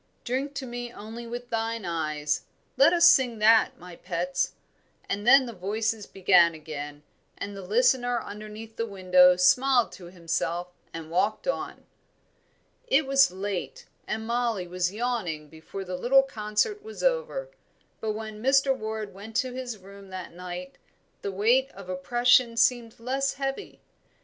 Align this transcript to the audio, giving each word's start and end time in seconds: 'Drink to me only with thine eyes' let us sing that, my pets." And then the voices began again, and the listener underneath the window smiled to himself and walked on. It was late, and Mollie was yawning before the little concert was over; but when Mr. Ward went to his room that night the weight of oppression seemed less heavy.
'Drink 0.23 0.55
to 0.55 0.65
me 0.65 0.91
only 0.91 1.27
with 1.27 1.51
thine 1.51 1.85
eyes' 1.85 2.45
let 2.75 2.91
us 2.91 3.05
sing 3.05 3.37
that, 3.37 3.77
my 3.77 3.95
pets." 3.95 4.53
And 5.07 5.27
then 5.27 5.45
the 5.45 5.53
voices 5.53 6.07
began 6.07 6.55
again, 6.55 7.03
and 7.37 7.55
the 7.55 7.61
listener 7.61 8.19
underneath 8.19 8.77
the 8.77 8.87
window 8.87 9.35
smiled 9.35 9.91
to 9.91 10.05
himself 10.05 10.69
and 10.91 11.11
walked 11.11 11.47
on. 11.47 11.85
It 12.87 13.05
was 13.05 13.29
late, 13.29 13.85
and 14.07 14.25
Mollie 14.25 14.65
was 14.65 14.91
yawning 14.91 15.49
before 15.49 15.83
the 15.83 15.97
little 15.97 16.23
concert 16.23 16.81
was 16.81 17.03
over; 17.03 17.51
but 17.99 18.13
when 18.13 18.41
Mr. 18.41 18.75
Ward 18.75 19.13
went 19.13 19.35
to 19.35 19.53
his 19.53 19.77
room 19.77 20.09
that 20.09 20.33
night 20.33 20.79
the 21.21 21.31
weight 21.31 21.69
of 21.73 21.89
oppression 21.89 22.57
seemed 22.57 22.99
less 22.99 23.35
heavy. 23.35 23.79